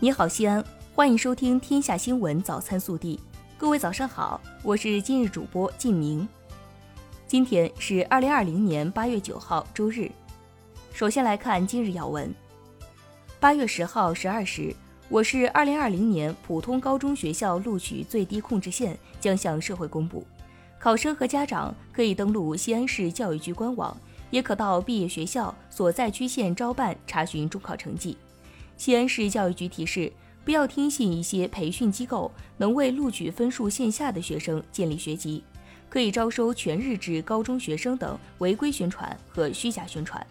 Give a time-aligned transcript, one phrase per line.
[0.00, 3.16] 你好，西安，欢迎收听《天下新闻早餐速递》。
[3.58, 6.26] 各位早上好，我是今日主播靳明。
[7.26, 10.08] 今天是二零二零年八月九号，周日。
[10.92, 12.32] 首先来看今日要闻。
[13.40, 14.72] 八月十号十二时，
[15.08, 20.24] 我市二零二零年普通高中学校录取最低控制线将向社会公布，
[20.78, 23.96] 考生和家长可以登录西安市教育局官网，
[24.30, 28.16] 也可到毕业学校所在区县招办查询中考成绩。
[28.78, 30.10] 西安市教育局提示，
[30.44, 35.42] 不要听信一些培训机构能为录取分数线下的学生建立学籍，
[35.90, 40.24] 可以招收全日制高中学生等违规宣传和虚假宣传。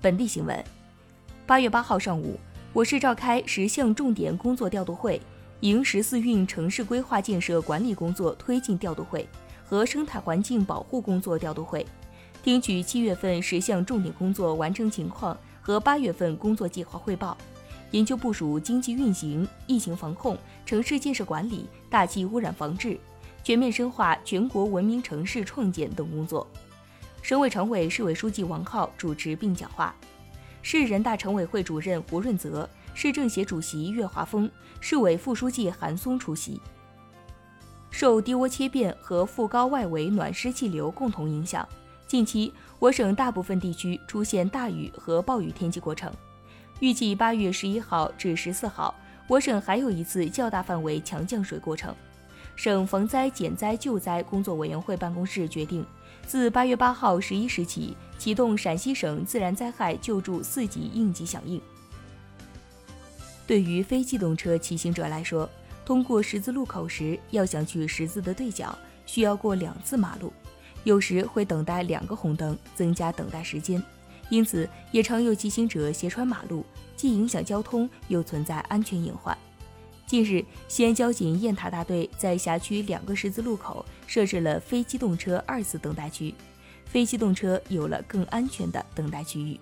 [0.00, 0.64] 本地新闻：
[1.44, 2.38] 八月八号上午，
[2.72, 5.20] 我市召开十项重点工作调度会、
[5.60, 9.28] 迎十四运城市规划建设管理工作推进调度会
[9.66, 11.84] 和生态环境保护工作调度会，
[12.44, 15.36] 听取七月份十项重点工作完成情况。
[15.64, 17.34] 和八月份工作计划汇报，
[17.90, 23.00] 研究部署经济运行、疫情防控、城市建设管理、大气污染防治，
[23.42, 26.46] 全面深化全国文明城市创建等工作。
[27.22, 29.94] 省委常委、市委书记王浩主持并讲话，
[30.60, 34.50] 市人大常委会主任胡润泽、市政协主席岳华峰、
[34.82, 36.60] 市委副书记韩松出席。
[37.90, 41.66] 受低涡切变和副高外围暖湿气流共同影响。
[42.06, 46.12] 近期，我省大部分地区出现大雨和暴雨天气过程。
[46.80, 48.94] 预计八月十一号至十四号，
[49.26, 51.94] 我省还有一次较大范围强降水过程。
[52.56, 55.84] 省防灾减灾救灾工作委员会办公室决定，
[56.26, 61.60] 自八月八号十一时起启动陕西省自然灾害救助四级应急响应。
[63.46, 65.48] 对于非机动车骑行者来说，
[65.84, 70.32] 通过十字路口时，要想去十字的对角，需要过两次马路。
[70.84, 73.82] 有时会等待两个红灯，增加等待时间，
[74.28, 76.64] 因此也常有骑行者斜穿马路，
[76.96, 79.36] 既影响交通，又存在安全隐患。
[80.06, 86.34] 近日，西安交警雁塔大队在辖区两个十字路口设置了非机动车二次等待区，
[86.84, 89.58] 非机动车有了更安全的等待区域。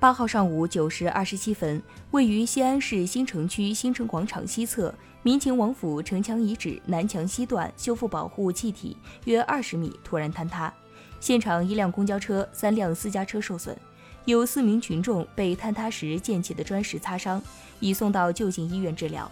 [0.00, 4.92] 八号上午九时二十七分，位于西安市新城区新城广场西侧
[5.24, 10.72] 民勤王府城墙遗址南墙西段修复保护气体约二十米突然坍塌，
[11.20, 13.76] 现场一辆公交车、三辆私家车受损，
[14.24, 17.40] 有四名群众被坍塌时溅起的砖石擦伤，
[17.78, 19.30] 已送到就近医院治疗。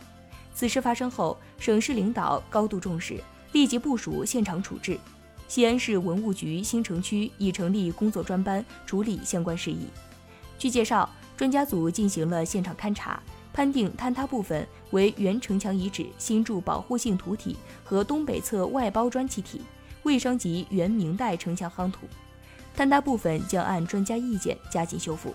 [0.54, 3.20] 此事发生后，省市领导高度重视，
[3.50, 4.96] 立即部署现场处置。
[5.48, 9.88] 西安市文物局新城区已成立工作专班处理相关事宜。
[10.56, 13.20] 据介绍，专家组进行了现场勘查，
[13.52, 19.60] 判定坍塌部分为原城墙遗址新筑保护性土体和东北侧外包砖砌体，
[20.02, 22.00] 未伤及原明代城墙夯土。
[22.76, 25.34] 坍塌部分将按专家意见加紧修复。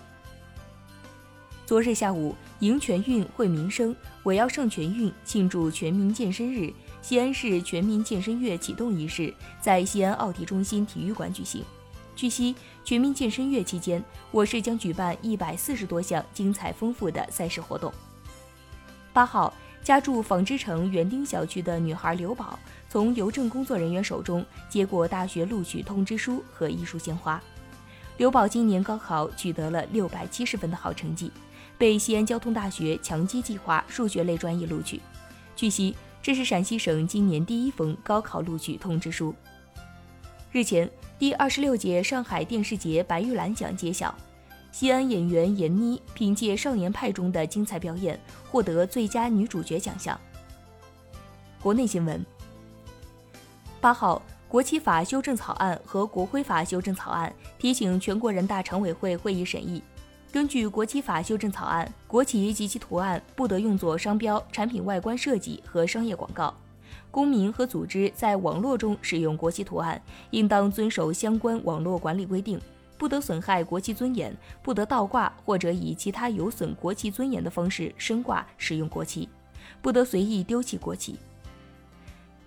[1.66, 6.72] 昨日下午，迎全运会民生，我要上全运庆祝全民健身日，
[7.02, 11.64] 西安市全民健身月启动仪式在西安奥体中心体育馆举行。
[12.14, 12.54] 据悉，
[12.86, 17.92] 全民健身月期间，我市将举办一百四十多项精彩丰富的赛事活动。
[19.12, 19.52] 八号，
[19.82, 22.56] 家住纺织城园丁小区的女孩刘宝，
[22.88, 27.42] 从邮政工作人员手中接过大学录取通知书和一束鲜花。
[28.18, 31.32] 刘宝今年高考取得了六百七十分的好成绩，
[31.76, 35.00] 被西安交通大学强基计划数学类专业录取。
[35.56, 39.34] 据悉，这是陕西省今年第一封高考录取通知书。
[40.56, 44.14] 日前，第二十六届上海电视节白玉兰奖揭晓，
[44.72, 48.18] 西安演员闫妮凭借《少年派》中的精彩表演
[48.50, 50.18] 获得最佳女主角奖项。
[51.60, 52.24] 国内新闻：
[53.82, 59.82] 八号，国旗法修正草案和国徽法修正草案提请全国人大常委会会议审议。
[60.32, 66.54] 根据国旗法修正草案，国旗及其图案不得用作商标、产品外观设计和商业广告。
[67.16, 69.98] 公民和组织在网络中使用国旗图案，
[70.32, 72.60] 应当遵守相关网络管理规定，
[72.98, 79.26] 不得损害国旗尊严，不得倒挂或者以其他有损国旗尊严的方式升挂使用国旗，
[79.80, 81.18] 不得随意丢弃国旗。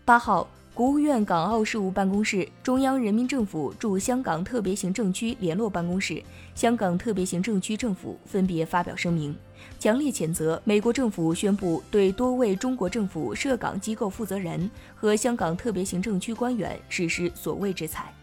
[0.06, 0.48] 八号。
[0.80, 6.24] 国务院港澳事务办公室、中央人民政府驻香港特别行政区联络办公室、
[6.56, 9.36] 香港特别行政区政府分别发表声明，
[9.78, 18.14] 强烈谴责美国政府宣布对多位中国政府涉港机构负责人和香港特别行政区官员实施所谓制裁。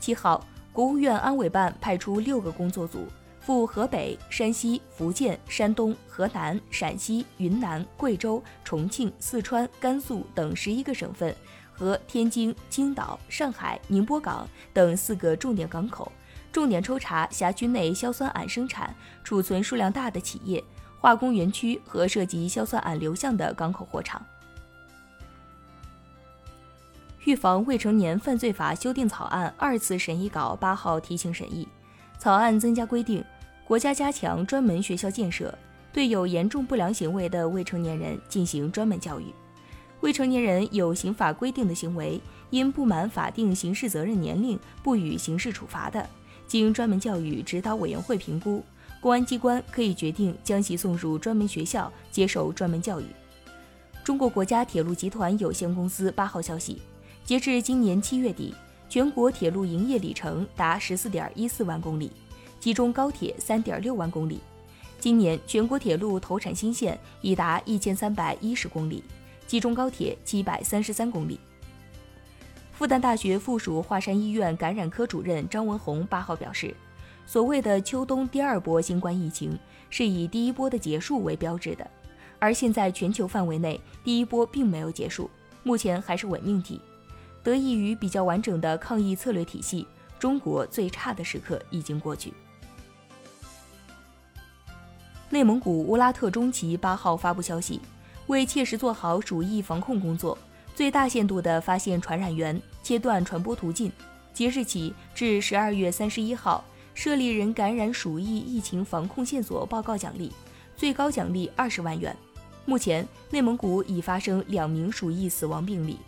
[0.00, 3.06] 七号，国务院安委办派出六个工作组。
[3.44, 11.34] 赴河北、山西、福建、山东、河南、陕西、云南、贵州、重庆、四川、甘肃等十一个省份
[11.70, 16.10] 和天津、青岛、上海、宁波港等四个重点港口，
[16.50, 20.64] 重点抽查辖区内硝酸铵生产、储存数量大的企业、
[20.98, 24.24] 化工园区和涉及硝酸铵流向的港口货场。
[27.24, 31.68] 预防未成年犯罪法修订草案二次审议稿八号提请审议，
[32.18, 33.24] 草案增加规定，
[33.66, 35.56] 国家加强专门学校建设，
[35.92, 39.24] 对有严重不良行为的未成年人进行专门教育。
[40.00, 42.20] 未成年人有刑法规定的行为，
[42.50, 46.06] 因不满法定刑事责任年龄不予刑事处罚的，
[46.46, 48.62] 经专门教育指导委员会评估，
[49.00, 53.06] 公安机关可以决定将其送入专门学校接受专门教育。
[54.04, 56.82] 中国国家铁路集团有限公司八号消息。
[57.24, 58.54] 截至今年七月底，
[58.90, 62.12] 全国铁路营业里程达十四点一四万公里，
[62.64, 64.40] 其中高铁三点六万公里。
[64.98, 69.04] 今年全国铁路投产新线已达一千三百一十公里，
[69.46, 71.38] 其中高铁七百三十三公里。
[72.72, 76.74] 复旦大学附属华山医院感染科主任张文宏八号表示，
[77.26, 79.58] 所谓的秋冬第二波新冠疫情
[79.90, 81.86] 是以第一波的结束为标志的，
[82.38, 85.28] 而现在全球范围内第一波并没有结束，
[85.64, 86.80] 目前还是伪命题。
[87.42, 89.86] 得益于比较完整的抗疫策略体系，
[90.18, 92.32] 中国最差的时刻已经过去。
[95.30, 97.80] 内蒙古乌拉特中旗八号发布消息，
[98.26, 100.36] 为切实做好鼠疫防控工作，
[100.74, 103.90] 最大限度地发现传染源，切断传播途径，
[104.32, 106.62] 即日起至十二月三十一号，
[106.94, 110.30] 设立人感染鼠疫疫情防控线索报告奖励，
[110.76, 112.14] 最高奖励二十万元。
[112.66, 115.98] 目前，内蒙古已发生两名鼠疫死亡病例。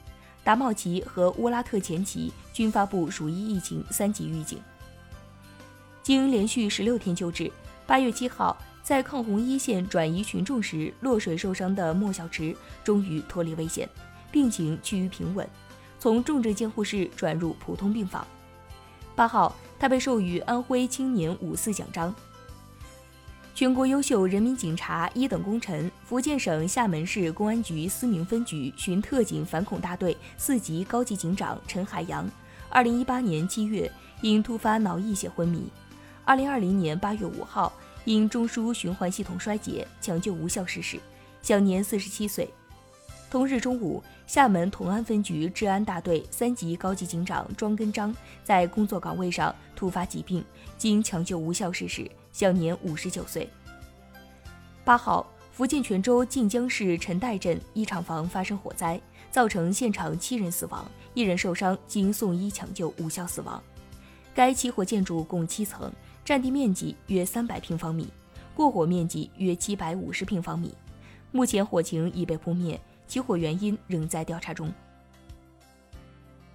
[0.45, 4.61] 达茂旗和乌拉特前旗均发布鼠疫疫情三级预警。
[6.05, 7.51] 经连续十六天救治，
[7.85, 13.89] 八月七号在抗洪一线转移群众时落水受伤的莫小池终于脱离危险，
[14.31, 15.45] 病情趋于平稳，
[15.99, 18.25] 从重症监护室转入普通病房。
[19.17, 22.15] 八号，他被授予安徽青年五四奖章。
[23.57, 32.25] 全国优秀人民警察一等功臣，福建省厦门市公安局思明分局巡特警反恐大队四级高级警长陈海洋，
[32.69, 33.91] 二零一八年七月
[34.21, 35.65] 因突发脑溢血昏迷，
[36.25, 37.73] 二零二零年八月五号
[38.07, 40.99] 因中枢循环系统衰竭抢救无效逝世，
[41.43, 42.49] 享年四十七岁。
[43.29, 48.15] 同日中午，厦门同安分局治安大队三级高级警长庄根章
[48.45, 50.43] 在工作岗位上突发疾病，
[50.79, 52.11] 经抢救无效逝世。
[52.33, 53.49] 享年五十九岁。
[54.85, 59.01] 八号，福建泉州晋江市陈埭镇一厂房发生火灾，
[59.31, 63.61] 造成现场七人死亡，一人受伤，经送医抢救无效死亡。
[64.35, 65.91] 该起火建筑共七层，
[66.27, 68.09] 占地面积约三百平方米，
[68.53, 70.75] 过火面积约七百五十平方米。
[71.31, 74.69] 目前火情已被扑灭，起火原因仍在调查中。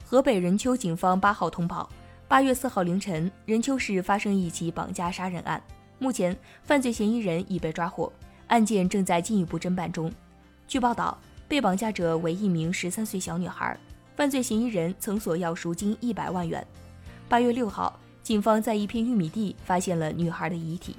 [0.04, 1.90] 河北任丘警方八号通报。
[2.28, 5.64] 八月四号凌晨，任丘市发生一起绑架杀人案，
[6.00, 8.12] 目前犯罪嫌疑人已被抓获，
[8.48, 10.12] 案件正在进一步侦办中。
[10.68, 11.18] 据报道，
[11.48, 13.80] 被绑架者为一名十三岁小女孩，
[14.18, 16.66] 犯罪嫌疑人曾索要赎金一百万元。
[17.30, 20.96] 八月六号，警方在一片玉米地发现了女孩的遗体。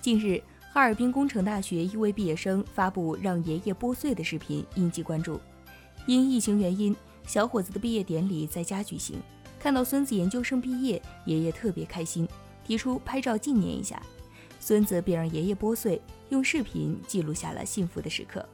[0.00, 0.42] 近日，
[0.72, 5.40] 哈尔滨工程大学一位毕业生发布让爷爷剥碎的视频，引起关注。
[6.06, 6.94] 因疫情原因，
[7.26, 9.20] 小伙子的毕业典礼在家举行。
[9.58, 12.28] 看到孙子研究生毕业，爷爷特别开心，
[12.64, 14.00] 提出拍照纪念一下。
[14.60, 18.46] 孙子便让爷爷剥碎，用视频记录下了幸福的时刻。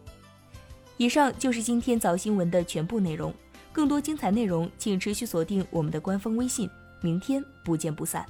[0.97, 3.33] 以上就是今天早新闻的全部内容，
[3.73, 6.69] 更多精彩内容请持续锁定我们的官方微信。
[7.03, 8.25] 明天不见不散。